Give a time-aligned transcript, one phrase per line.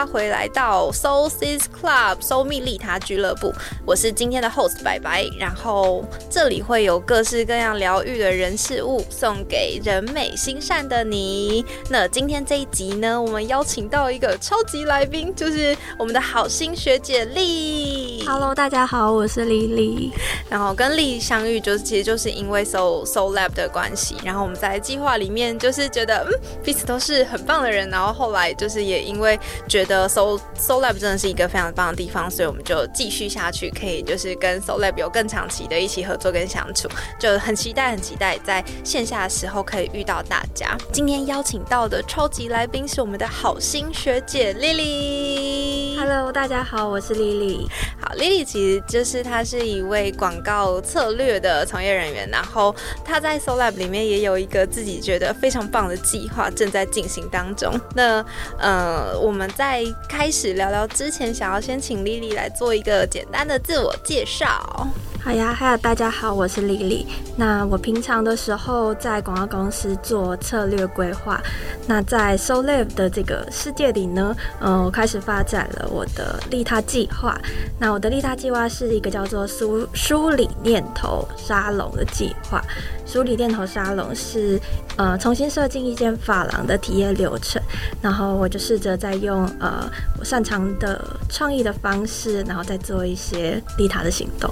[0.00, 3.52] 欢迎大家回来到 Soul Sis Club 收密利他俱乐部，
[3.84, 11.62] 我是今天的 host 白白，然后这里会有各式各样疗愈的人事物送给人美心善的你。
[11.90, 18.24] 那今天这一集呢，我们邀请到一个超级来宾，就是我们的好心学姐丽。
[18.26, 20.12] Hello，大家好，我是丽丽。
[20.48, 26.32] 然后跟丽相遇，就是其实就是因为 Soul Soul Lab 的关系，然后我们在计划里面就是觉得，嗯，
[26.64, 29.38] 彼此都是很棒的人，然后后来就是也因为
[29.68, 40.76] 觉得 Soul Soul Lab 真的是一个非常棒的地方，所以我们就继续下去，可以就是跟 Soul Lab 有更长期的一起合作跟相处，就很期待很期待在线下的时候可以遇到大家。
[40.92, 45.96] 今天邀请到的超级来宾是我们的好心学姐丽丽。
[45.98, 47.68] Hello，大家好，我是丽丽。
[48.10, 57.72] 好，Lily 其实就是她是一位广告策略的从业人员，然后她在 Soul Lab 里面也有一个自己觉得非常棒的计划正在进行当中。
[57.94, 58.24] 那
[58.58, 64.88] 呃，我们在开始聊聊之前，想要先请 Lily 来做一个简单的自我介绍。
[65.22, 67.06] 好呀，嗨呀大家好，我是丽丽。
[67.36, 71.38] 那我平常的时候在广告公司做策略规划。
[71.86, 77.38] 那在 Soul Live 的这个世界里呢，嗯、我开始发展了我的利他计划。
[77.78, 82.64] 那我的利他计划是一个叫做梳梳理念头沙龙的计划。
[83.10, 84.60] 梳理念头沙龙是
[84.96, 87.60] 呃重新设计一间发廊的体验流程，
[88.00, 94.48] 然后我就试着在用呃我擅长的创意的方式，然后再做一些利他的行动。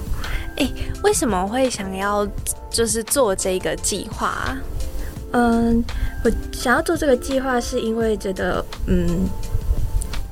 [1.03, 2.27] 为什么会想要
[2.69, 4.57] 就是做这个计划啊？
[5.31, 5.81] 嗯，
[6.25, 9.25] 我想要做这个计划，是因为觉得，嗯，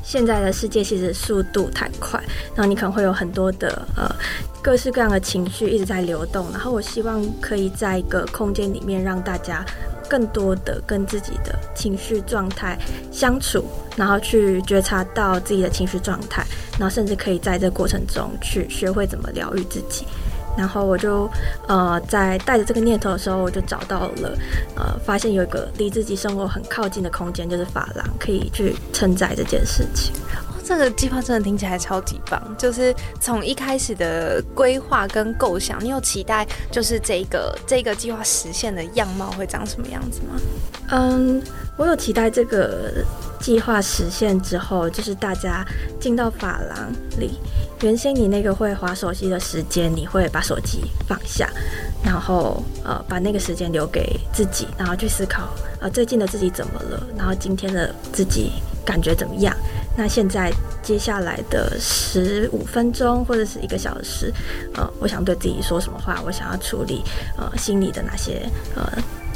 [0.08, 2.18] 现在的世界其实速度太快，
[2.56, 4.10] 然后你可能会有很多的呃
[4.62, 9.66] 各式各样的情绪一直在流动，然后我希望可以在一个空间里面让大家
[10.08, 12.80] 更多的跟自己的情绪状态
[13.12, 13.66] 相处，
[13.98, 16.42] 然后去觉察到自己的情绪状态，
[16.80, 20.08] 然后甚至可以在这个过程中去学会怎么疗愈自己。
[20.58, 21.30] 然后我就
[21.68, 24.38] 呃在带着这个念头的时候，我就找到了
[24.76, 30.14] 呃发现有一个离自己生活很靠近的空间，就是法廊，可以去承载这件事情。
[30.64, 40.42] 这个计划真的听起来超级棒，就是从一开始的规划跟构想，你有期待就是这个这个计划实现的样貌会长什么样子吗？
[40.90, 41.42] 嗯，
[41.78, 42.96] 我有期待这个
[43.40, 45.66] 计划实现之后，就是大家
[46.00, 47.40] 进到法廊里，
[47.82, 51.50] 原先你那个会划手机的时间，你会把手机放下，
[52.04, 55.50] 然后呃把那个时间留给自己，然后去思考
[55.80, 58.52] 呃最近的自己怎么了，然后今天的自己
[58.86, 59.56] 感觉怎么样。
[60.00, 60.54] 那现在
[60.84, 64.32] 接下来的十五分钟或者是一个小时，
[64.76, 66.22] 呃，我想对自己说什么话？
[66.24, 67.04] 我想要处理
[67.36, 68.88] 呃心里的哪些呃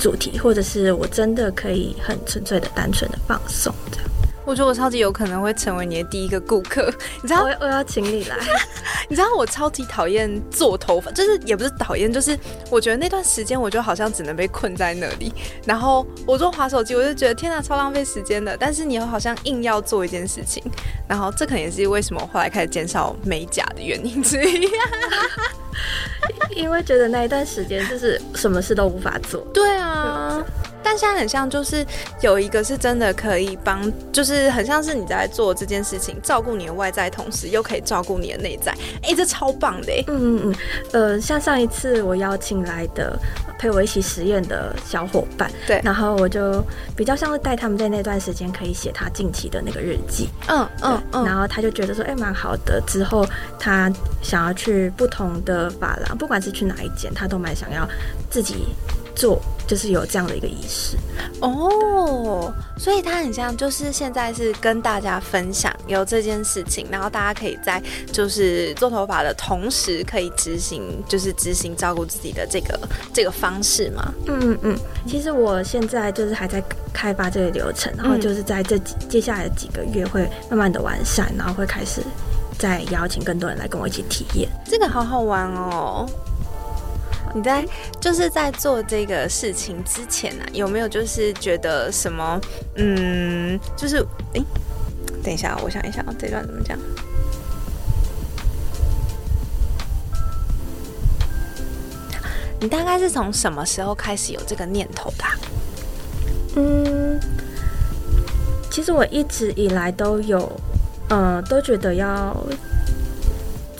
[0.01, 4.07] 主题，或者是我真的可以很纯粹的、单纯的放松这样。
[4.43, 6.91] 我觉得我超级有可能会成为你的第一个顾客，
[7.21, 8.35] 你知道我我要请你来，
[9.07, 12.37] 你知道我超级讨厌做头发，就是也不是讨厌，就是
[12.71, 15.31] 我觉得那段时间我就好像只能被困在那里，
[15.63, 18.57] 然后我做滑手机，我就觉得天哪，超浪费时间的。
[18.57, 20.61] 但是你又好像硬要做一件事情，
[21.07, 24.67] 然后这可能也是为什么我后来开始减少美甲的原因之一。
[26.55, 29.41] 因为觉得那一段时间就是什么事都无法做。
[29.53, 30.43] 对啊。
[30.83, 31.85] 但现在很像，就是
[32.21, 38.71] 有一个是真的可以帮，就是很像是你在做这件事情，照顾你的外在，同时又可以照顾你的内在。
[39.03, 40.03] 哎，这超棒的哎！
[40.07, 40.55] 嗯嗯嗯，
[40.91, 43.17] 呃，像上一次我邀请来的
[43.57, 46.63] 陪我一起实验的小伙伴，对然后我就
[46.95, 52.81] 比较像是带他们在那段时间可以写他近期的那个日记，嗯嗯嗯，然后他就觉得说，哎、蛮好的。
[52.87, 53.25] 之后
[53.59, 53.91] 他
[54.21, 57.87] 想要去不同的发廊，不管是去哪一间，他都蛮想要
[58.29, 58.67] 自己
[59.15, 59.39] 做，
[59.71, 60.97] 就是有这样的一个仪式。
[61.39, 67.81] 哦，所以他很像，就是现在是跟大家分享有这件事情，然后大家可以在
[68.11, 72.77] 就是做头发的同时，可以执行就是执行照顾自己的这个
[73.13, 74.13] 这个方式嘛。
[74.27, 74.77] 嗯嗯嗯，
[75.07, 82.01] 其实我现在就是还在开发这个流程，然后就是在这几接下来的几个月会慢慢的完善，然后会开始
[82.59, 84.49] 再邀请更多人来跟我一起体验。
[84.65, 86.05] 这个好好玩哦。
[87.33, 87.65] 你在
[87.99, 92.39] 就是在做这个事情之前呢、有没有就是觉得什么？
[92.75, 93.97] 嗯，就是
[94.33, 94.43] 诶，
[95.23, 96.77] 等一下，我想一想，这段怎么讲？
[102.59, 105.25] 你大概是从什么时候开始有这个念头的、
[106.57, 107.19] 嗯，
[108.69, 110.51] 其实我一直以来都有，
[111.09, 112.37] 呃，都觉得要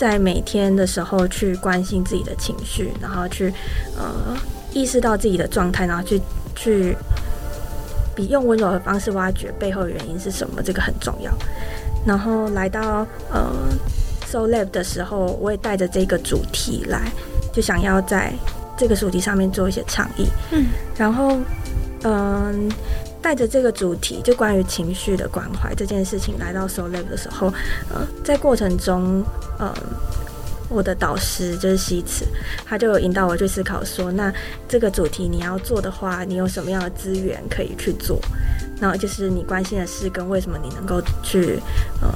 [0.01, 3.53] 在每天的时候去关心自己的情绪，然后去
[3.95, 4.35] 呃
[4.73, 6.19] 意识到自己的状态，然后去
[6.55, 6.97] 去
[8.15, 11.31] 比用温柔的方式挖掘背后的原因是什么，这个很重要。
[12.03, 13.53] 然后来到呃
[14.27, 17.11] Soul Lab 的时候，我也带着这个主题来，
[17.53, 18.33] 就想要在
[18.75, 20.25] 这个主题上面做一些倡议。
[20.49, 20.65] 嗯，
[20.97, 21.37] 然后
[22.01, 22.67] 嗯，
[23.21, 27.47] 带着这个主题，就关于情绪的关怀这件事情，来到 Soul Lab 的时候，
[27.93, 29.23] 呃，在过程中，
[29.59, 29.73] 呃。
[30.73, 32.23] 我的导师就是西辞，
[32.65, 34.33] 他就有引导我去思考说，那
[34.69, 38.21] 这个主题你要做的话，你有什么样的资源可以去做？
[38.81, 41.59] 然后就是你关心的事跟为什么你能够去
[42.01, 42.09] 呃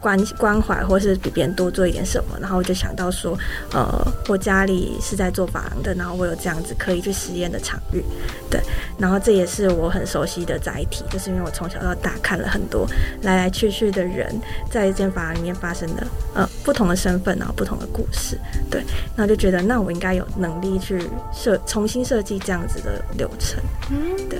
[0.00, 2.38] 关关怀，或是比别人多做一点什么。
[2.40, 3.38] 然后我就想到说，
[3.72, 3.86] 呃，
[4.26, 8.02] 我家里是在做珐琅的，然后我有这样子可以去实验的场域，
[8.50, 8.58] 对。
[8.98, 12.86] 然后这也是我很熟悉的载体，就是因为我从小到大看了很多
[13.20, 14.34] 来来去去的人
[14.70, 18.38] 在一间珐琅里面发生的呃不同的身份，然后不同的故事，
[18.70, 18.82] 对。
[19.14, 20.98] 然后就觉得那我应该有能力去
[21.30, 24.38] 设重新设计这样子的流程，嗯，对。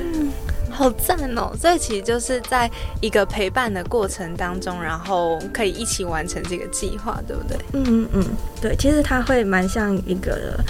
[0.77, 1.51] 好赞哦！
[1.59, 2.71] 所以其实就是在
[3.01, 7.57] 一个陪伴的过程当中，然后可以一起完成这个计划，对不对？
[7.73, 8.25] 嗯嗯嗯，
[8.61, 8.77] 对。
[8.77, 10.61] 其实它会蛮像一个，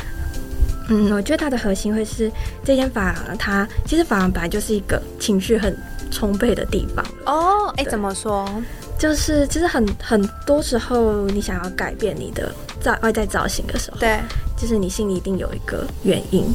[0.88, 2.30] 嗯，我觉得它的核心会是
[2.64, 5.76] 这间法廊，它其实法廊本来就是一个情绪很
[6.12, 7.72] 充沛的地方哦。
[7.76, 8.48] 哎，怎么说？
[8.96, 14.20] 就是其实很很多时候，你想要改变你的在外在造型的时候，对，
[14.56, 16.46] 就是你心里一定有一个原因，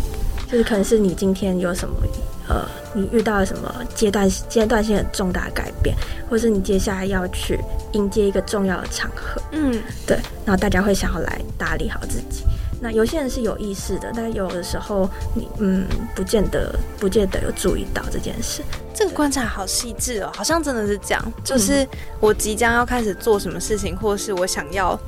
[0.49, 1.95] 就是可能是你今天有什么。
[2.51, 5.95] 呃，你遇到了什么阶段阶段性很重大的改变，
[6.29, 7.57] 或是你接下来要去
[7.93, 12.43] 迎接一个重要的场合，嗯，对，然后大家会想要来打理好自己。
[12.81, 18.61] 那有些人是有意识的，但有的时候你嗯，不见得不见得有注意到这件事。
[18.93, 21.33] 这个观察好细致哦，好像真的是这样。
[21.45, 21.87] 就是
[22.19, 24.99] 我即将要开始做什么事情，或是我想要。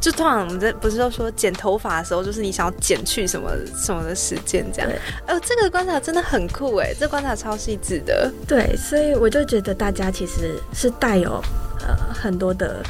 [0.00, 4.90] 就通常我们这不是都说剪头发的时候，就是你想要剪去什么什么的时间这样。
[5.26, 8.30] 哦，这个观察真的很酷哎，这观察超细致的。
[8.46, 11.42] 对，所以我就觉得大家其实是带有
[11.80, 12.82] 呃很多的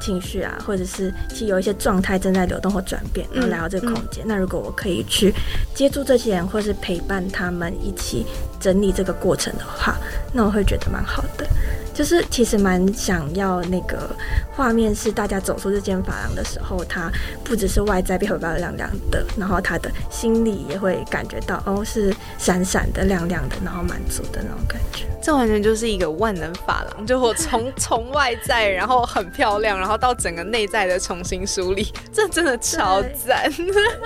[0.00, 4.24] 情绪啊，或者是其实有一些状态正在流动或转变，然后来到这个空间。
[4.26, 5.32] 那如果我可以去
[5.74, 8.26] 接触这些人，或是陪伴他们一起
[8.58, 9.96] 整理这个过程的话，
[10.32, 11.46] 那我会觉得蛮好的。
[11.94, 14.10] 就是其实蛮想要那个
[14.54, 17.10] 画面，是大家走出这间发廊的时候，他
[17.44, 25.04] 不只是外在漂漂亮亮的，然后他的心里也会感觉到哦，是闪闪的、亮亮的，然后满足的那种感觉。
[25.22, 33.50] 这完全就是一个万能发廊，就我从从外在，然后很漂亮，然后到整个内在的重新梳理， 这真的超赞。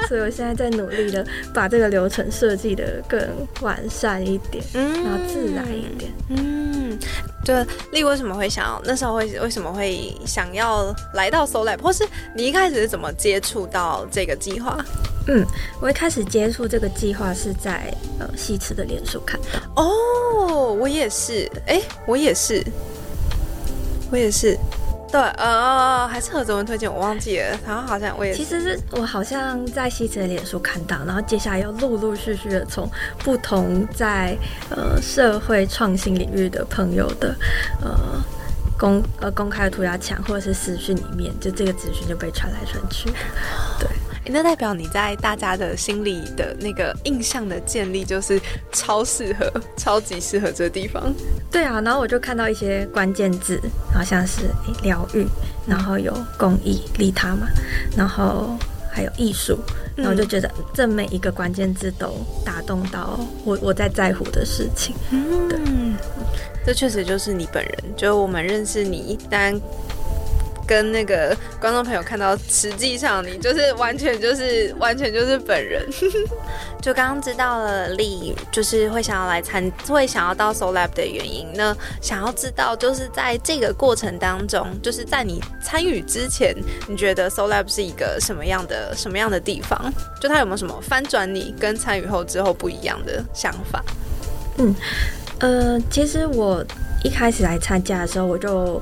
[0.07, 3.21] 所以我现在在努力的把这个流程设计的更
[3.63, 6.99] 完善一点，嗯，然后自然一点，嗯。
[7.49, 12.07] 对，丽为什么会想要那时候会为什么会想要来到 Soul Lab，或是
[12.37, 14.85] 你一开始是怎么接触到这个计划？
[15.29, 15.47] 嗯，
[15.81, 19.83] 我一开始接触这个计划是在呃西池的脸书看到。
[19.83, 22.63] 哦，我也是，哎，我也是，
[24.11, 24.55] 我也是。
[25.11, 27.59] 对，呃，还是何泽文推荐，我忘记了。
[27.67, 32.89] 然后好像我也其实是我好像在西子的脸书看到，然后接下来又陆陆续续的从
[33.25, 34.37] 不同在
[34.71, 37.35] 呃社会创新领域的朋友的
[37.81, 38.23] 呃
[38.79, 43.11] 公呃公开的涂鸦墙或者是私讯里面，就这个资讯就被传来传去，
[43.81, 43.89] 对。
[44.31, 48.41] 那代表你在大家的心里的那个印象的建立，就是
[48.73, 51.13] 超适合、超级适合这个地方。
[51.51, 53.61] 对啊，然后我就看到一些关键字，
[53.93, 54.43] 好像是
[54.83, 55.27] 疗愈，
[55.67, 57.47] 然后有公益、利他嘛，
[57.97, 58.57] 然后
[58.93, 59.59] 还有艺术，
[59.97, 64.95] 然后就觉得这每一个关键字都打动到我，我在在乎的事情。
[65.11, 65.97] 嗯，
[66.67, 69.59] 这确实就是你本人，就我们认识你，但。
[70.69, 75.83] 跟那个观众朋友看到，实际上你就是完全就是完全就是本人。
[76.83, 81.75] 就刚刚知道了，丽就是会想要来参，会想要到 Soul Lab 的原因那？
[82.01, 86.55] 想要知道就是在这个过程当中，就是在你参与之前，
[86.87, 89.93] 你觉得 Soul Lab 是一个什么样的什么样的地方？
[90.21, 93.83] 就它有没有什么翻转你跟参与后之后不一样的想法？
[94.59, 94.75] 嗯，
[95.41, 96.65] 呃，其实我
[97.03, 98.81] 一开始来参加的时候，我就。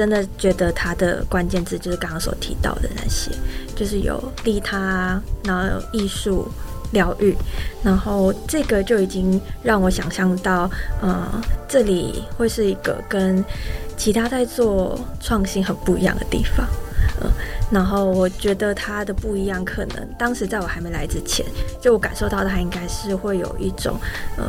[0.00, 3.30] 真的觉得它的关键字就是刚刚所提到的那些，
[3.76, 6.48] 就是有利他，然后有艺术、
[6.92, 7.36] 疗愈，
[7.82, 10.70] 然后这个就已经让我想象到，
[11.02, 11.30] 呃，
[11.68, 13.44] 这里会是一个跟
[13.94, 16.66] 其他在做创新很不一样的地方，
[17.22, 17.30] 嗯，
[17.70, 21.44] 然后我觉得它的不一样，可能当时在我还没来之前，
[21.78, 23.98] 就我感受到它应该是会有一种
[24.38, 24.48] 呃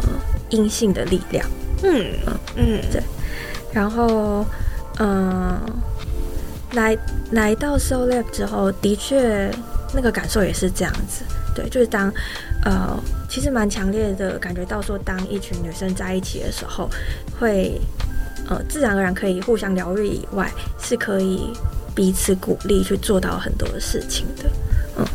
[0.49, 1.45] 阴性的力量，
[1.83, 2.05] 嗯
[2.55, 3.03] 嗯，对，
[3.73, 4.45] 然后。
[5.03, 5.59] 嗯，
[6.73, 6.95] 来
[7.31, 9.51] 来到 Soul Lab 之后，的确
[9.95, 11.23] 那个感受也是这样子。
[11.55, 12.13] 对，就是当
[12.63, 16.87] 呃，其实蛮强烈的感觉到说，当一群女生在一起的时候，
[17.39, 17.81] 会
[18.47, 21.51] 呃自然而然可以互相疗愈以外，是可以
[21.95, 24.43] 彼此鼓励去做到很多事情的。
[24.97, 25.05] 嗯，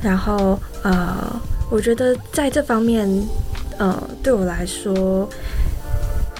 [0.00, 3.10] 然后呃，我觉得在这方面，
[3.76, 5.28] 呃，对我来说，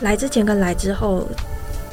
[0.02, 1.26] 来之前跟来之后，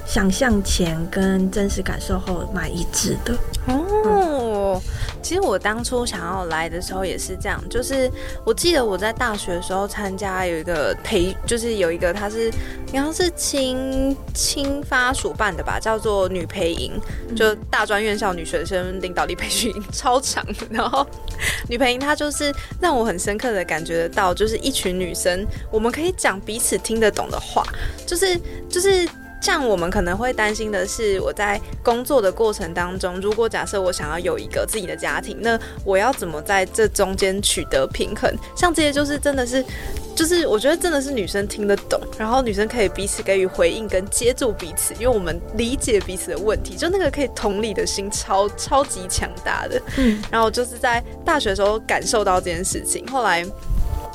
[0.05, 3.35] 想象前跟真实感受后蛮一致的。
[3.65, 4.81] 哦，
[5.21, 8.11] 其实我当初想要来的时候也是这样，就是
[8.45, 12.51] 我记得我在大学的时候参加有一个培，就是有一个他是
[12.87, 16.91] 好像是青青发署办的吧，叫做女培营，
[17.35, 20.45] 就大专院校女学生领导力培训营，超长。
[20.69, 21.07] 然后
[21.69, 27.63] 女培营它就是让我很深刻的感觉得到，就是一群女生，我们可以讲彼此听得懂的话，
[28.05, 29.07] 就是就是。
[29.43, 38.33] 像我们可能会担心的是，我在工作的过程当中，如果假设我想要有一个自己的家庭，那我要怎么在这中间取得平衡？
[38.55, 39.61] 像这些就是真的是，
[40.15, 49.81] 就是我觉得真的是女生听得懂，然后女生可以彼此给予回应跟接住彼此，因为我们理解彼此的问题，就那个可以同理的心超超级强大的。
[49.97, 53.45] 嗯，然后就是在大学的时候感受到这件事情，后来。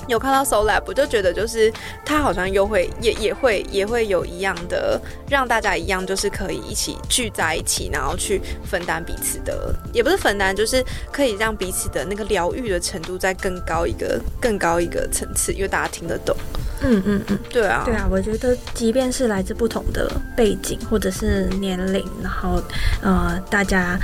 [0.08, 1.72] 有看到 Soul Lab，我就觉得就是
[2.04, 16.34] 他好像又会也也会也会有一样的，让大家一样，就是可以一起聚在一起，然后去分担彼此的，也不是分担，就是可以让彼此的那个疗愈的程度再更高一个更高一个层次，因为大家听得懂。
[16.80, 22.62] 嗯嗯嗯，对啊，对啊，我觉得即便是来自不同的背景或者是年龄，然后
[23.02, 23.98] 呃大家。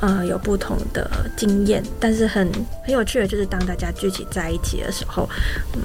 [0.00, 2.46] 呃，有不同的经验，但是很
[2.84, 5.26] 很有趣的，就是当大家聚集在一起的时候，
[5.74, 5.80] 嗯，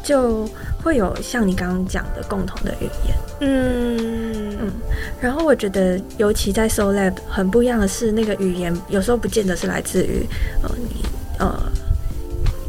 [0.00, 0.48] 就
[0.80, 4.72] 会有像你刚刚讲的共同的语言，嗯嗯。
[5.20, 10.24] 然后我觉得，尤其在 Soul Lab 很不一样的是，那个语言有时候不见得是来自于
[10.62, 11.04] 呃你
[11.40, 11.72] 呃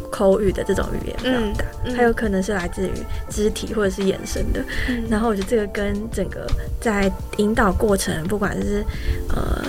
[0.09, 2.91] 口语的这种语言表达，还有可能是来自于
[3.29, 4.59] 肢体或者是眼神的。
[5.07, 6.47] 然后我觉得这个跟整个
[6.81, 8.83] 在引导过程，不管是
[9.29, 9.63] 呃。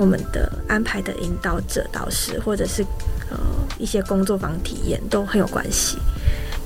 [0.00, 2.82] 我们的安排的引导者、导师，或者是
[3.30, 3.36] 呃
[3.78, 5.98] 一些工作坊体验，都很有关系。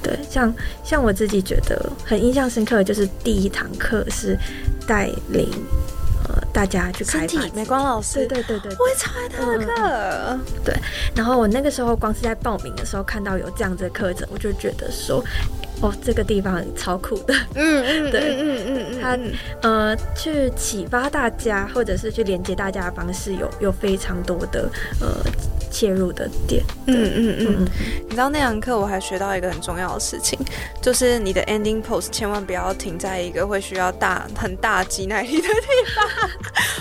[0.01, 4.39] 对，像像我自己觉得很印象深刻的就是第一堂课是
[4.87, 5.49] 带领
[6.29, 10.39] 呃大家去开体美光老师，对对对对，我也超爱他的课。
[10.65, 10.75] 对，
[11.17, 15.25] 然后我那个时候光是在报名的时候看到有这样子的课程，我就觉得说。
[15.81, 19.19] 哦，这个地方超酷的，嗯 嗯，对，嗯嗯嗯，他
[19.69, 25.09] 呃，去启发大家，或者是去连接大家的方式，有有非常多的呃
[25.71, 27.69] 切入的点，嗯嗯嗯，
[28.05, 30.39] 你知道那堂课我还学到一个很重要的事情，
[30.81, 35.51] 就是你的 ending pose 千万不要停在一个会需要大很大肌耐力的地
[35.95, 36.31] 方。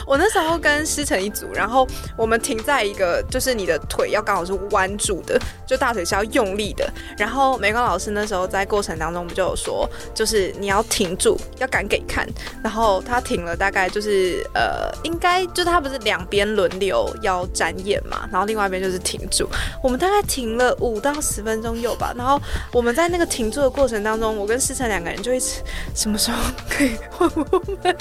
[0.05, 6.91] 我那时候跟师承一组，然后我们停在一个就是你的腿要刚好是弯住的，就大腿是要用力的。
[7.17, 12.27] 然后美光老师那时候在过程当中不就有说，就是你要停住，要敢给看。
[12.63, 19.50] 然后他停了大概就是呃，应该就他不是两边轮流要展演嘛，然后另外一边就是停住。
[19.81, 22.13] 我们大概停了五到十分钟有吧。
[22.15, 22.39] 然后
[22.72, 25.62] 我们在那个停住的过程当中，我跟师承两个人就一直
[25.95, 26.38] 什么时候
[26.69, 27.43] 可以换我
[27.83, 27.95] 们，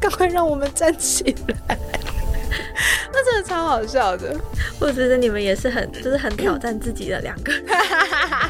[0.00, 1.78] 赶快让我们站起来。
[3.12, 4.34] 那真的超好笑的，
[4.78, 7.52] 我觉得你们也是很，就是很挑战自己的两个，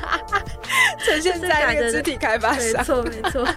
[1.05, 3.49] 呈现在那个肢体开发上，没错没错，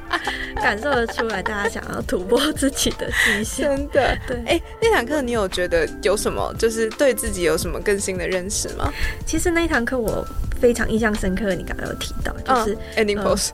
[0.55, 4.17] 感受得出来大家想要突破自己的极限，真的。
[4.27, 8.91] 对，哎，那堂课你有觉得有什么，就是对自己有什么更新的认识吗？
[9.25, 10.25] 其实那一堂课我
[10.61, 13.49] 非常印象深刻，你刚刚有提到，就是 ending pose，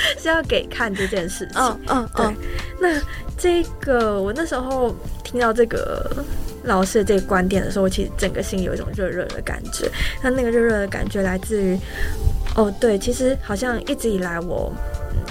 [0.18, 2.36] 是要给看这件事情，嗯嗯，对，
[2.80, 3.00] 那。
[3.40, 6.24] 这个我那时候听到这个
[6.64, 9.88] 老师的这个观点的时候，我其实整个心有一种热热的感觉。
[10.20, 11.78] 那那个热热的感觉来自于，
[12.56, 14.72] 哦，对，其实好像一直以来我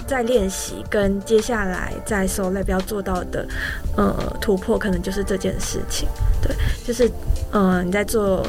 [0.08, 3.46] 在练习，跟接下来在 s o l 要做到的，
[3.98, 6.08] 呃，突破可能就是这件事情。
[6.42, 6.56] 对，
[6.86, 7.12] 就是，
[7.52, 8.42] 呃，你在做。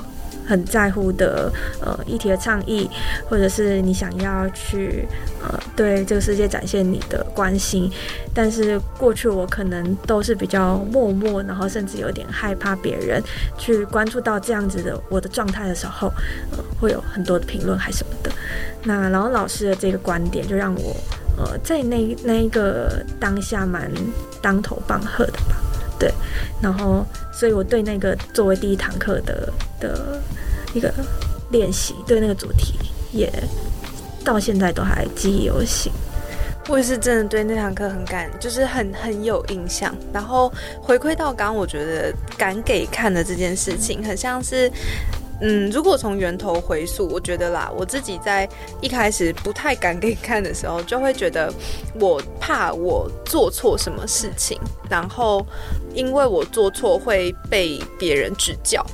[0.49, 1.53] 很在乎的
[1.83, 2.89] 呃议题的倡议，
[3.29, 5.07] 或者是你想要去
[5.43, 7.93] 呃对这个世界展现你的关心，
[8.33, 13.23] 但是过去我可能都是比较默默，然后甚至有点害怕别人
[13.59, 16.09] 去关注到这样子的我的状态的时候，
[16.53, 18.33] 呃会有很多的评论还什么的。
[18.85, 20.97] 那然后老师的这个观点就让我
[21.37, 23.91] 呃在那那一个当下蛮
[24.41, 25.57] 当头棒喝的吧。
[25.99, 26.13] 对，
[26.63, 30.23] 然后，所以我对那个作为第一堂课的的
[30.75, 30.93] 一个
[31.51, 32.79] 练习，对那个主题
[33.13, 33.33] 也
[34.25, 35.93] 到现在都还记忆犹新。
[36.69, 39.95] 我也是真的对那堂课很感，就是很很有印象。
[40.13, 40.53] 然后
[40.83, 44.71] 回馈到刚刚，我觉得敢给看的这件事情，很像是。
[45.41, 48.49] 嗯，如果从源头回溯，我觉得啦，我自己在
[48.81, 51.53] 一开始不太敢给你看的时候，就会觉得
[52.01, 54.59] 我怕我做错什么事情，
[54.91, 55.45] 然后
[55.95, 58.85] 因为我做错会被别人指教，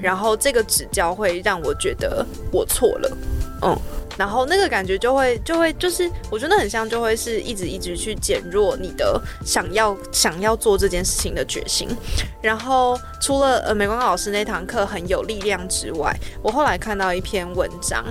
[0.00, 3.16] 然后这个指教会让我觉得我错了，
[3.62, 3.78] 嗯。
[4.16, 11.88] 然后那个感觉就会就会就是，我觉得很像，就会是一直一直去减弱你的想要想要做这件事情的决心。
[12.40, 18.04] 然后除了呃美光老师那堂课很有力量之外，我后来看到一篇文章。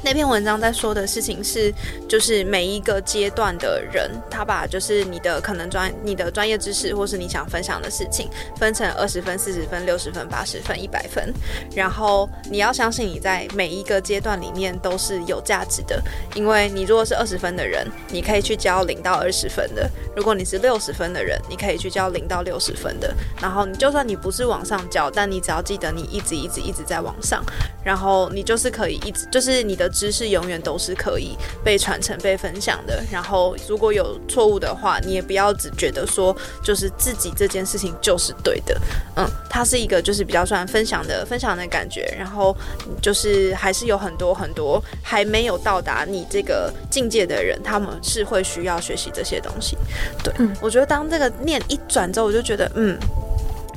[0.00, 1.74] 那篇文章在说的事情是，
[2.08, 11.34] 就是每一个阶段的人，他把就是你的可能专、你的专业知识，或是你想分享的事情，分成二十分、四十分、六十分、八十分、一百分。
[11.74, 16.00] 然后你要相信你在每一个阶段里面都是有价值的，
[16.34, 23.12] 因为你如果是二十分的人，你可以去教零到二十分的；如果你是六十分的人，你可以去教零到六十分的。
[23.42, 27.44] 然后你就算你不是往上教，但你只要记得你一直一直一直在往上，
[27.84, 29.87] 然后你就是可以一直就是你的。
[29.88, 33.02] 知识永远都是可以被传承、被分享的。
[33.10, 38.80] 然后，如果有错误的话，你也不要只觉得说就是自己这件事情就是对的。
[39.16, 42.14] 嗯，它是一个就是比较算分享的分享的感觉。
[42.18, 42.56] 然后，
[43.00, 49.76] 就是还是有很多很多还没有到达你这个境界的人，他们是会需要学习这些东西。
[50.22, 52.98] 对，我觉得当这个念一转之后，我就觉得嗯。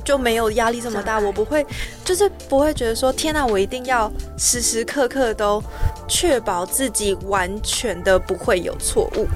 [0.04, 1.66] 就没有压力这么大，我不会，
[2.04, 5.62] 就是不会觉得说天哪，我一定要时时刻刻都
[6.08, 9.28] 确保自己完全的不会有错误。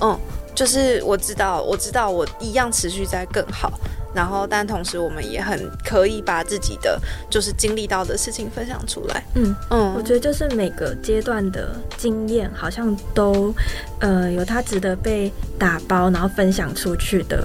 [0.00, 0.18] 嗯，
[0.54, 3.72] 就是我知道，我知道我一样持续在更好，
[4.14, 7.00] 然后但同时我们也很可以把自己的
[7.30, 9.24] 就是经历到的事情分享出来。
[9.34, 13.54] 嗯嗯，我觉得就是每个阶段的经验好像都
[14.00, 17.42] 呃有它值得被打包然后分享出去的。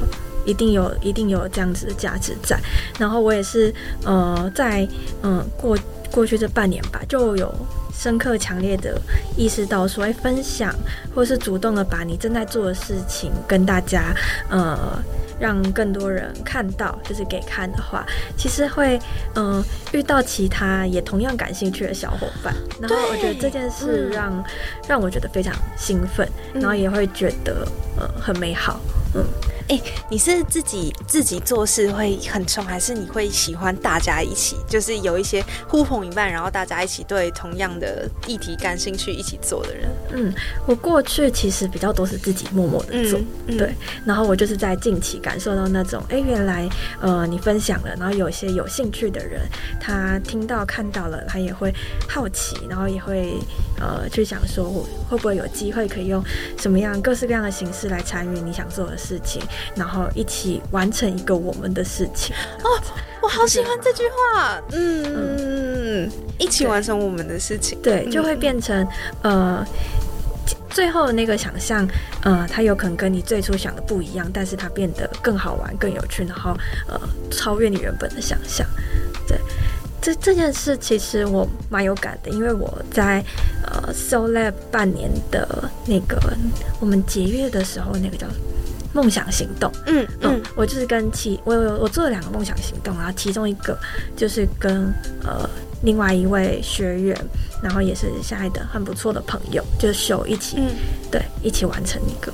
[0.47, 2.57] 一定有，一定有这样子的价值在。
[2.97, 3.71] 然后我也是，
[4.03, 4.87] 呃，在
[5.21, 5.77] 嗯过
[6.09, 7.53] 过去这半年吧，就有
[7.93, 8.99] 深刻、强烈的
[9.35, 10.73] 意识到，说，哎，分享
[11.13, 14.15] 或是主动的把你正在做的事情跟大家，
[14.49, 14.97] 呃，
[15.37, 18.05] 让更多人看到，就是给看的话，
[18.37, 18.97] 其实会，
[19.35, 22.55] 嗯，遇到其他也同样感兴趣的小伙伴。
[22.79, 24.43] 然后我觉得这件事让
[24.87, 27.67] 让我觉得非常兴奋，然后也会觉得，
[27.99, 28.79] 呃，很美好，
[29.13, 29.25] 嗯。
[29.67, 34.55] 哎，你是自己自己做事会很冲，还是你会喜欢大家一起？
[34.67, 39.89] 就是有一些呼朋引伴，然后大家一起对同样的议题感兴趣，一起做的人。
[40.13, 40.33] 嗯，
[40.65, 43.73] 我过去其实比较多是自己默默的做，对。
[44.05, 46.69] 然后我就是在近期感受到那种，哎，原来
[47.01, 49.41] 呃你分享了，然后有一些有兴趣的人，
[49.81, 51.73] 他听到看到了，他也会
[52.07, 53.33] 好奇，然后也会
[53.81, 56.23] 呃去想说，我会不会有机会可以用
[56.57, 59.41] 什么样各式各样的形式来参与你想做的事情。
[59.75, 62.69] 然后一起完成一个我们的事情哦，
[63.21, 68.87] 我好喜欢这句话，嗯，一起完成我们的事情，对，就会变成
[69.21, 69.65] 呃，
[70.69, 71.87] 最后的那个想象，
[72.21, 76.55] 呃，它有可能跟你最初想的不一样，但是它变得更好玩、更有趣，然后
[76.87, 76.99] 呃，
[77.31, 78.65] 超越你原本的想象。
[79.27, 79.37] 对，
[80.01, 83.23] 这这件事其实我蛮有感的，因为我在
[83.65, 86.17] 呃 Soul Lab 半年的那个
[86.79, 88.27] 我们结业的时候，那个叫。
[88.97, 93.77] 梦想行动，嗯嗯，我就是跟其我有我做了两个梦想行动，然后其中一个
[94.15, 94.91] 就是跟
[95.23, 95.47] 呃
[95.83, 97.15] 另外一位学员，
[97.61, 100.57] 然后也是现在的很不错的朋友，就是秀一起，
[101.11, 102.33] 对，一起完成一个。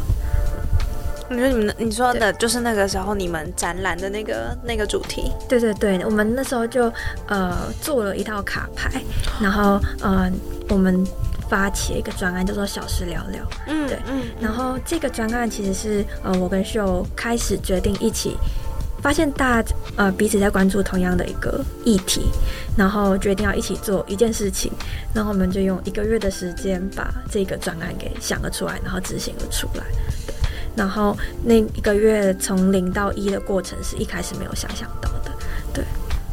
[1.30, 5.30] 你说你们你说的就是那个时候你们展览的那个那个主题？
[5.50, 6.90] 对对对，我们那时候就
[7.28, 9.04] 呃做了一套卡牌，
[9.42, 10.32] 然后呃
[10.70, 11.06] 我们。
[11.54, 13.48] 发起了一个专案，叫做“小时聊聊”。
[13.70, 14.24] 嗯，对，嗯。
[14.42, 18.36] 然后这个专案其实是呃，我跟秀开始决定一起
[19.04, 19.64] 发现大
[19.96, 22.24] 呃彼此在关注同样的一个议题，
[22.76, 24.72] 然后决定要一起做一件事情。
[25.14, 29.84] 然后我们就用一个月的时间把这个专案给想了出来，然后执行了出来。
[30.26, 30.34] 对。
[30.76, 35.32] 然后那一个月从零到一的过程是一开始没有想象到的。
[35.72, 35.86] 对。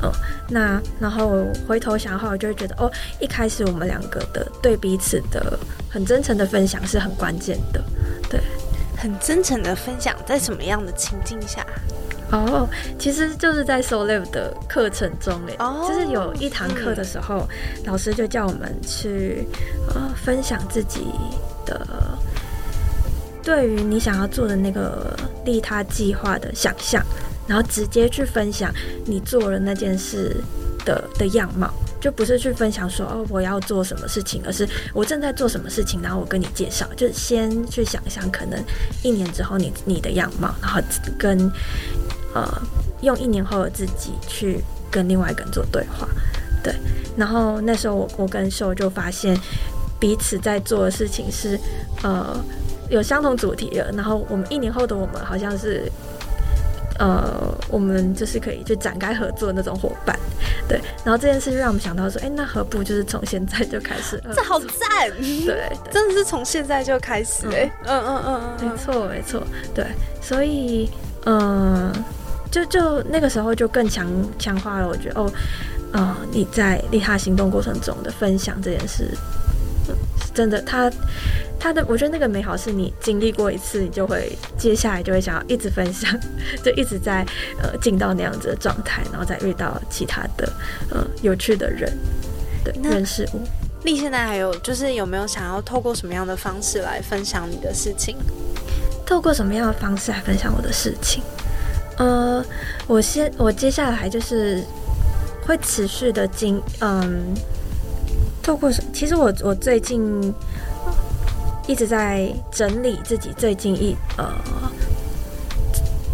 [0.02, 0.10] 嗯，
[0.50, 5.58] 那然后回头想的话，我就会觉得哦，一开始我们两个的对彼此的
[5.88, 7.80] 很真诚的分享是很关键的，
[8.28, 8.40] 对，
[8.96, 11.64] 很真诚的分享，在什么样的情境下？
[12.32, 17.48] 哦，其实就是在 Soul Live 的课程中诶，就是有一堂课的时候，
[17.84, 19.46] 老师就叫我们去
[19.94, 21.06] 呃分享自己
[21.66, 21.86] 的
[23.42, 27.04] 对于你想要做的那个利他计划的想象。
[27.50, 28.72] 然后直接去分享
[29.04, 30.36] 你做了那件事
[30.84, 31.68] 的的样貌，
[32.00, 38.56] 就不是去分享说哦我要做什么事情，而是我正在做什么事情，然后我跟你介绍，就是先去想象可能
[39.02, 40.80] 一年之后你你的样貌，然后
[41.18, 41.50] 跟
[42.36, 42.62] 呃
[43.02, 46.08] 用一年后的自己去跟另外一个人做对话，
[46.62, 46.72] 对，
[47.16, 49.36] 然后那时候我我跟秀就发现
[49.98, 51.58] 彼此在做的事情是
[52.04, 52.40] 呃
[52.88, 55.90] 有相同主题的，然后我们一年后的我们好像是。
[57.00, 60.14] 呃，我们就是可以去展开合作的那种伙伴，
[60.68, 60.78] 对。
[61.02, 64.22] 然后这件事就让我们想到说，哎，那何不就是从现在就开始？
[64.36, 65.10] 这好赞！
[65.46, 69.42] 对，真的是从现在就开始，哎，嗯嗯嗯嗯，没错没错，
[69.74, 69.86] 对。
[70.20, 70.90] 所以，
[71.24, 71.90] 嗯，
[72.50, 74.06] 就就那个时候就更强
[74.38, 75.32] 强化了，我觉得哦，
[75.92, 79.16] 呃，你在利他行动过程中的分享这件事。
[80.32, 80.90] 真的，他
[81.58, 86.10] 他的，我觉得那个美好是你经历过一次，你就会接下来就会想要一直分享，
[86.64, 87.26] 就一直在
[87.62, 90.50] 呃进到那样子的状态，然后再遇到其他的
[90.90, 91.92] 呃有趣的人，
[92.64, 93.40] 对人事物。
[93.82, 98.16] 丽现在还有就是有没有想要透过什么样的方式来分享你的事情？
[99.04, 101.22] 透过什么样的方式来分享我的事情？
[101.98, 102.44] 呃，
[102.86, 104.64] 我先我接下来就是
[105.46, 107.34] 会持续的经嗯。
[108.42, 108.70] 透过？
[108.92, 110.34] 其实我我最近
[111.66, 114.32] 一直在整理自己最近一呃，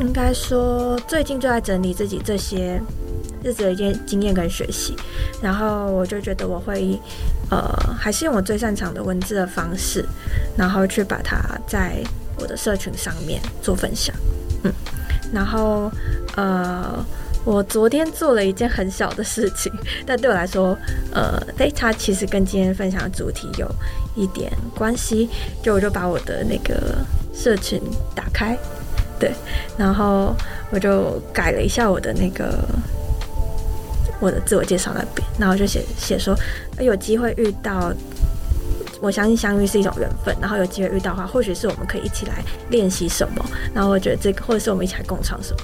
[0.00, 2.80] 应该说最近就在整理自己这些
[3.42, 4.94] 日子的一些经验跟学习，
[5.40, 6.98] 然后我就觉得我会
[7.50, 10.04] 呃，还是用我最擅长的文字的方式，
[10.56, 12.02] 然后去把它在
[12.38, 14.14] 我的社群上面做分享，
[14.64, 14.72] 嗯，
[15.32, 15.90] 然后
[16.36, 17.04] 呃。
[17.46, 19.72] 我昨天做了一件很小的事情，
[20.04, 20.76] 但对我来说，
[21.12, 21.40] 呃，
[21.76, 23.70] 它其实跟今天分享的主题有
[24.16, 25.30] 一点关系。
[25.62, 26.98] 就我就把我的那个
[27.32, 27.80] 社群
[28.16, 28.58] 打开，
[29.20, 29.32] 对，
[29.78, 30.34] 然后
[30.72, 32.58] 我就改了一下我的那个
[34.18, 36.36] 我的自我介绍那边，然后就写写说，
[36.80, 37.92] 有机会遇到。
[39.06, 45.58] 我相信相遇是一种缘分，然后有机会遇到的话，或许是我们可以一起来练习什么，然后我觉得这个，或者是我们一起来共创什么，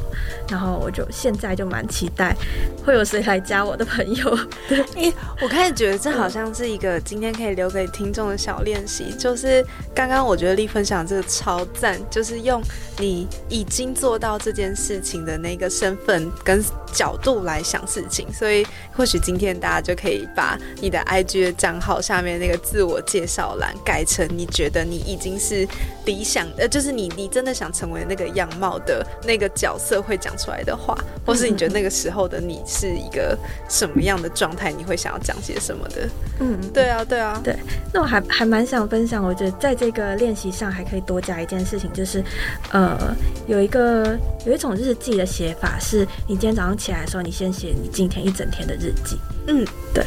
[0.48, 2.36] 然后我就现在就蛮期待
[2.84, 4.38] 会有谁来加我的朋友。
[4.68, 12.62] 对，我开始觉得这好像是一个今天可以留给听众的小练习，就是刚刚我觉得丽分享这个超赞，就是用
[12.98, 25.66] 你已经做到这件事情的那个身份跟角度来想事情，所以或许今天大家就可以把你的 IG 的账号下面那个自我介介绍栏改成你觉得你已经是
[26.04, 36.08] 理想，呃，就是你你真的想成为那个样貌的那个角色会讲出来的话，或是你觉得那个时候的你是一个什么样的状态，你会想要讲些什么的？
[36.40, 37.56] 嗯，对啊，对啊，对。
[37.94, 42.22] 那我还还蛮想分享，我觉得在这个练习上还可以多加一件事情，就是
[42.70, 43.14] 呃，
[43.46, 49.16] 有一个有一种日记的写法，是你今天早上起来的时候，你先写你今天一整天的日记。
[49.46, 49.64] 嗯，
[49.94, 50.04] 对。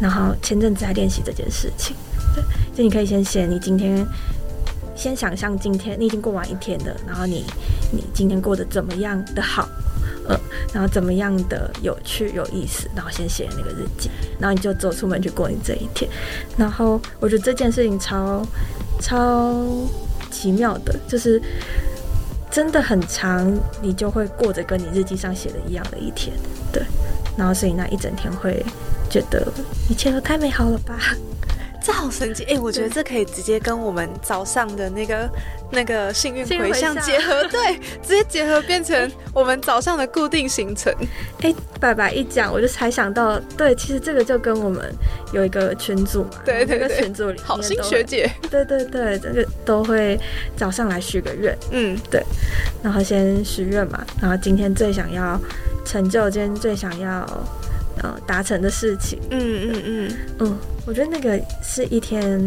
[0.00, 1.96] 然后前阵子在练习这件事情。
[2.78, 4.06] 就你可以先写你今天，
[4.94, 7.44] 先想象今天你已经过完一天了，然后你
[7.90, 9.68] 你今天过得怎么样的好，
[10.28, 10.38] 呃，
[10.72, 16.08] 然后怎么样的有趣有意思，然后先写那个日记，然后你就走出门去过你这一天。
[16.56, 18.46] 然后我觉得这件事情超
[19.00, 19.66] 超
[20.30, 21.42] 奇妙的，就是
[22.48, 26.32] 真的很长，你就会过着跟你日记上写的一样的一天，
[26.72, 26.80] 对。
[27.36, 28.64] 然后所以那一整天会
[29.10, 29.52] 觉得
[29.90, 30.96] 一切都太美好了吧。
[31.88, 32.58] 这好神奇哎！
[32.60, 35.26] 我觉得这可以直接跟我们早上的那个
[35.72, 40.94] 那个幸运回向结合，对，直接结合变成我们早上的固定行程。
[41.40, 44.94] 哎，白白一讲，我就才想到，对，其实这个就跟我们
[45.32, 50.20] 有一个群组嘛，对对对，群组里好心学姐，对对对，这个都会
[50.58, 52.22] 早上来许个愿，嗯，对，
[52.82, 55.40] 然后先许愿嘛，然后今天最想要
[55.86, 57.26] 成就，今天最想要。
[58.02, 62.40] 呃，达成的事情，嗯嗯嗯嗯，我觉得那个是一天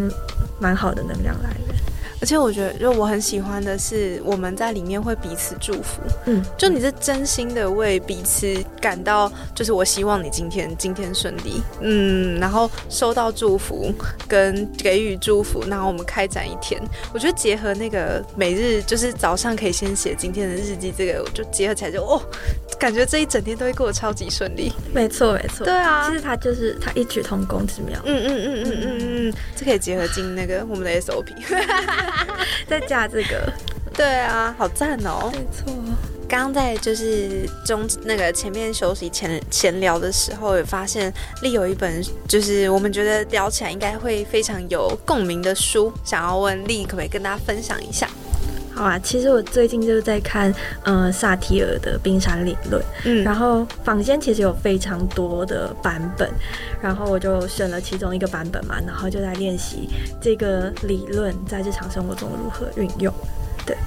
[0.60, 1.76] 蛮好的能量来源。
[2.22, 6.02] 而且我觉得，就我很喜欢的是，我们在里面会彼此祝福。
[6.26, 11.62] 嗯，就你是真心的为彼此感到，就是我希望你今天今天顺利。
[11.82, 13.92] 嗯，然后收到祝福
[14.28, 16.80] 跟给予祝福，然后我们开展一天。
[17.12, 22.22] 我觉得结合那个每日，就是早上可以先写今天的日记，这个我就结合起来就哦，
[22.80, 24.72] 感觉这一整天都会过得超级顺利。
[24.94, 25.66] 没错，没错。
[25.66, 28.00] 对啊，其实它就是它异曲同工之妙。
[28.06, 31.32] 嗯嗯嗯嗯嗯嗯，这可以结合进那个我们的 SOP。
[32.68, 33.52] 再加这个，
[33.94, 35.32] 对啊，好赞哦！
[35.34, 35.74] 没错，
[36.28, 48.10] 刚刚在就是中那个前面休息前闲聊的时候，有发现丽有一本就是我们觉得聊起来应该会非常有共鸣的书，想要问丽可不可以跟大家分享一下？
[48.82, 56.28] 好啊，其实我最近就是在看，呃，萨提尔的冰山理论，嗯，然后坊间其实有非常多的版本，
[56.82, 59.88] 然后我就选了其中一个版本嘛，然后就在练习
[60.20, 63.14] 这个理论在日常生活中如何运用。
[63.68, 63.78] 对，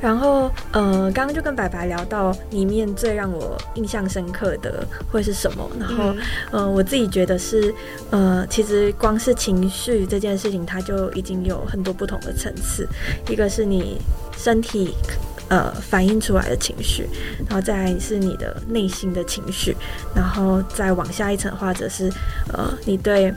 [0.00, 5.68] 然后呃，刚刚就跟白白聊到里面最让我印象深刻的会是什么？
[5.78, 6.14] 然后
[6.52, 7.74] 呃，我自己觉得是
[8.10, 12.88] 呃，其实光是情绪这件事情，它就已经有很多不同的层次。
[13.28, 13.98] 一个是你
[14.36, 14.94] 身体
[15.48, 17.08] 呃反映出来的情绪，
[17.48, 19.76] 然后再来是你的内心的情绪，
[20.14, 22.08] 然后再往下一层，或者是
[22.52, 23.34] 呃你对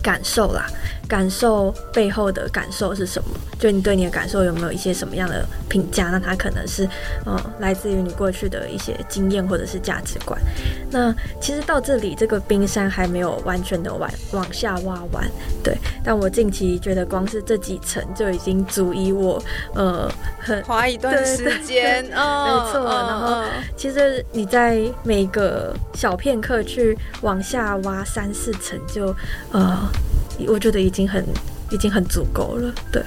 [0.00, 0.66] 感受啦。
[1.08, 3.28] 感受背后的感受是什么？
[3.58, 6.08] 就你对你的感受有没有一些什么样的评价？
[6.10, 6.88] 那它可能是，
[7.24, 10.38] 呃，来自于你过去的一些经验或者是价值观。
[10.90, 15.30] 那其实到这里，这个冰山还没有完全的往往下挖完，
[15.62, 15.76] 对。
[16.02, 19.42] 但我近期觉得，光是这几层就已经足以我，
[19.74, 22.84] 呃，很花一段时间，没错。
[22.84, 23.44] 然后，
[23.76, 29.14] 其实你在每个小片刻去往下挖三四层，就，
[29.52, 29.88] 呃。
[30.48, 31.24] 我觉得已经很，
[31.70, 33.02] 已经很足够了，对，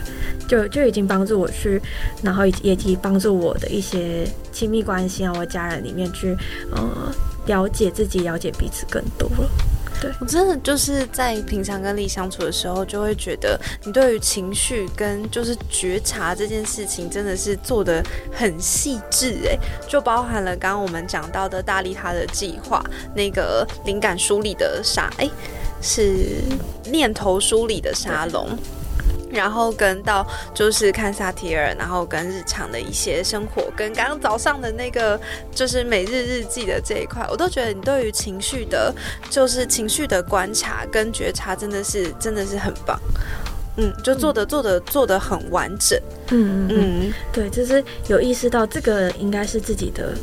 [0.48, 1.82] 就就已经帮助我去，
[2.22, 6.36] 然后也也帮助我的一些亲密关系啊，我家人里面去，
[6.72, 7.12] 呃，
[7.46, 9.50] 了解自己，了解彼此更多了。
[10.00, 19.58] 对我真的就是在平常跟丽相处的时候，就会觉得你对于情绪跟就是觉察这件事情，真的是做的很细致哎，
[19.90, 22.80] 就包含了刚刚我们讲到的大力他的计划，
[23.16, 25.28] 那个灵感梳理的啥哎。
[25.88, 26.41] 是
[26.91, 28.50] 念头梳理的沙龙，
[29.32, 35.17] 然后跟到就是看萨提尔，然后跟日常的一些生活，跟刚刚早上的那个
[35.56, 38.93] 就是每日日记的这一块，我都觉得你对于情绪的，
[39.30, 43.00] 就是情绪的观察跟觉察，真的是真的是很棒。
[43.78, 45.97] 嗯，就做的做的做的很完整。
[46.32, 50.13] 嗯嗯嗯，对，就是有意识到这个应该是自己的。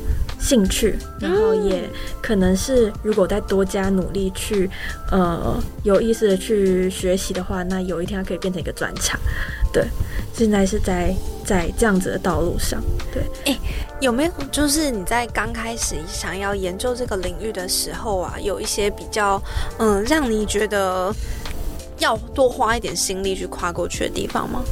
[0.44, 1.88] 兴趣，然后也
[2.20, 4.68] 可能是，如果再多加努力去，
[5.10, 9.18] 呃，有意识的去学习的话，那有一天它可以变成一个专长。
[9.72, 9.86] 对，
[10.34, 11.14] 现在是在
[11.46, 12.78] 在这样子的道路上。
[13.10, 13.58] 对，哎，
[14.02, 19.42] 有没有就是你在刚开始想要研究这个领域的时候啊，有一些比较，
[19.78, 21.10] 嗯，让你觉得
[22.00, 24.62] 要多花一点心力去跨过去的地方吗？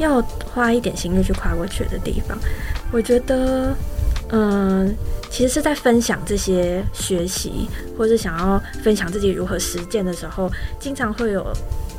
[0.00, 0.20] 要
[0.52, 2.36] 花一点心力去跨过去的地方，
[2.90, 3.72] 我觉得。
[4.30, 4.92] 嗯，
[5.30, 11.46] 其实是在分享这些学习，或是想要分享自己如何实践的时候，经常会有，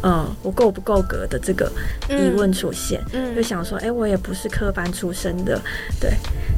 [0.03, 1.71] 嗯，我够不够格的这个
[2.09, 3.01] 疑问出现。
[3.13, 5.57] 嗯，就想说，哎，我也不是科班出身的，
[6.01, 6.11] 对，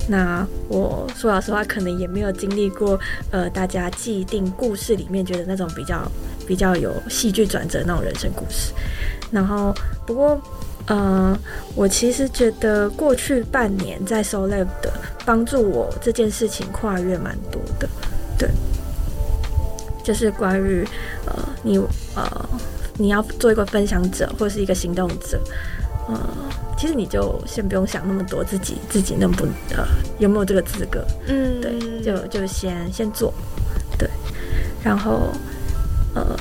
[0.08, 6.12] 那我说老实话，可能也没有经历过，呃，大家既定故事里面觉得那种比较
[6.48, 8.74] 比较有戏剧转折那种人生故事。
[9.30, 9.72] 然后，
[10.08, 10.42] 不过。
[10.92, 11.38] 嗯，
[11.76, 14.92] 我其实觉得过去半年在 s o l a b 的
[15.24, 17.88] 帮助我这件事情跨越蛮多的，
[18.40, 18.50] 对，
[20.04, 20.84] 就是关于
[21.28, 21.78] 呃你
[22.16, 22.50] 呃
[22.98, 25.40] 你要做一个分享者或是一个行动者，
[26.08, 26.20] 呃，
[26.76, 29.86] 其实你就先不用想那么多，自己自己能不呃
[30.18, 33.32] 有没有这个资格，嗯，对，就就先先做，
[33.96, 34.10] 对，
[34.84, 35.30] 然后
[36.16, 36.36] 呃。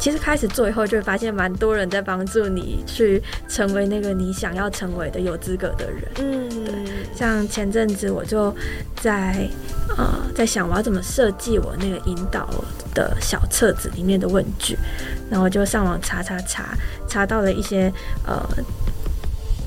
[0.00, 6.02] 其实开始做以后，就会发现蛮多人在帮助你去成为那个你想要成为的有资格的人。
[6.16, 6.74] 嗯，对。
[7.14, 8.52] 像前阵子我就
[8.96, 9.46] 在
[9.98, 12.48] 呃在想我要怎么设计我那个引导
[12.94, 14.76] 的小册子里面的问句，
[15.30, 16.74] 然后就上网查查查，
[17.06, 17.92] 查到了一些
[18.26, 18.42] 呃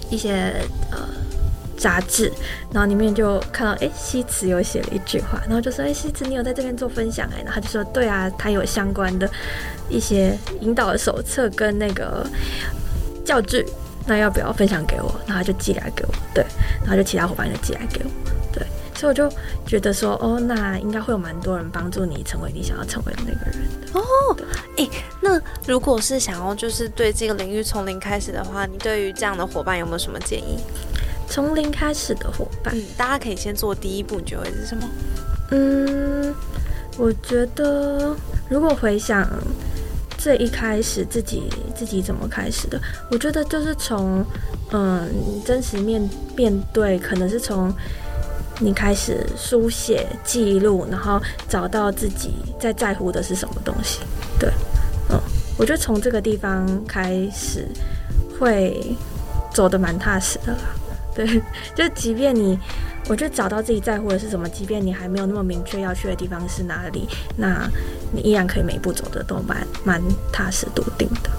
[0.10, 0.56] 一些
[0.92, 0.98] 呃。
[1.76, 2.32] 杂志，
[2.72, 7.44] 然后里面就看到，哎，西辞有写了一句话，然后就说，哎，西辞，你有在这边做分享哎？
[7.44, 9.30] 然后他就说，对啊，他有相关的
[9.90, 12.26] 一些引导的手册跟那个
[13.26, 13.66] 教具，
[14.06, 15.14] 那要不要分享给我？
[15.26, 16.46] 然后他就寄来给我，对，
[16.82, 18.10] 然后就其他伙伴就寄来给我，
[18.52, 18.66] 对，
[18.96, 19.30] 所以我就
[19.66, 24.38] 觉得说，哦，那应该会有蛮多人帮助你成为你想要成为的那个人的哦。
[24.78, 24.90] 哎，
[25.22, 30.60] 那如果是想要就是对这个领域从零开始的话，你对于这样的伙伴有没有什么建议？
[31.30, 34.90] 从零开始的伙伴，嗯，大家可以先做第一步，你觉得是什么？
[35.52, 36.36] 嗯，
[36.98, 38.16] 我觉得
[38.50, 39.28] 如果回想
[40.24, 41.44] 最一开始自己
[41.76, 42.80] 自己怎么开始的，
[43.12, 44.26] 我觉得就是从
[44.72, 45.10] 嗯
[45.46, 47.74] 真实面面对，可能是从
[48.60, 54.00] 你开始书写记录，然后找到自己在在乎的是什么东西。
[54.40, 54.50] 对，
[55.10, 55.20] 嗯，
[55.58, 57.68] 我觉得从这个地方开始
[58.40, 58.96] 会
[59.54, 60.60] 走得蛮踏实的啦。
[61.16, 61.42] 对，
[61.76, 62.58] 就即便你，
[63.08, 67.70] 我就找到自己在乎的是什么，即便你还没有那么明确要去的地方是哪里，那
[68.12, 71.30] 你依然可以每一步走的都蛮蛮踏实笃定的。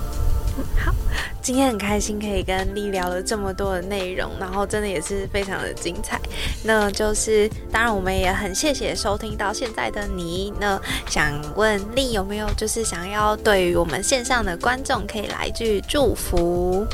[0.76, 0.94] 好，
[1.42, 6.20] 今天很开心可以跟丽聊了这么多的内容，然后真的也是非常的精彩。
[6.62, 10.52] 那就是当然我们也很谢谢收听到现在的你。
[10.60, 16.86] 那想问丽有没有就是想要对于我们线上的观众可以来句祝福？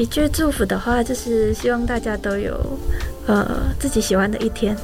[0.00, 2.58] 一句祝福的话，就是希望大家都有
[3.26, 3.46] 呃
[3.78, 4.74] 自己喜欢的一天，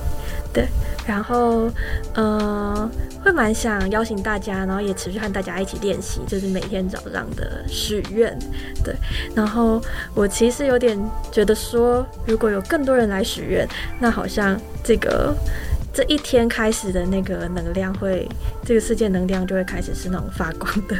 [0.52, 0.66] 对。
[1.06, 1.70] 然后，
[2.14, 2.90] 呃，
[3.24, 8.36] 会蛮想邀请大家，然后也持续和大家一起练习，就是每天早上的许愿，
[8.84, 8.94] 对。
[9.34, 9.80] 然后
[10.14, 10.98] 我其实有点
[11.32, 13.66] 觉得说，如果有更多人来许愿，
[13.98, 15.34] 那好像这个。
[15.94, 18.28] 这一天开始的那个能量会，
[18.66, 20.96] 这个世界能量就会开始是那种发光的。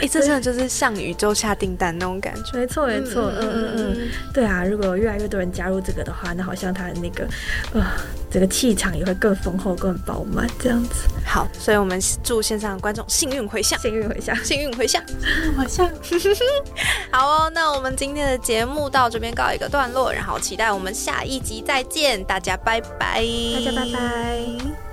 [0.00, 2.58] 哎，这真的就是向宇宙下订单那种感觉。
[2.58, 7.28] 没错，没错，嗯嗯嗯，对啊，如果越来越多人加入这个的话，那好像他的那个，
[7.74, 7.82] 呃，
[8.30, 11.06] 这个气场也会更丰厚、更饱满这样子。
[11.26, 15.04] 好，所以我们祝线上观众幸运回向，幸运回向，幸运回向，
[15.56, 15.86] 回向。
[17.12, 23.22] 好哦，那我们今天的节目到这边告一个段落，然后期待我们下一集再见，大家拜拜，
[23.54, 24.91] 大家拜拜。